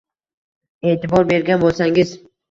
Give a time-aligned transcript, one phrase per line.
[0.91, 2.15] E’tibor bergan bo‘lsangiz